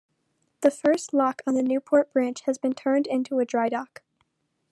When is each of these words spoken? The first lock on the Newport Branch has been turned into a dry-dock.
The 0.61 0.71
first 0.71 1.13
lock 1.13 1.43
on 1.45 1.53
the 1.53 1.61
Newport 1.61 2.11
Branch 2.11 2.41
has 2.47 2.57
been 2.57 2.73
turned 2.73 3.05
into 3.05 3.37
a 3.37 3.45
dry-dock. 3.45 4.01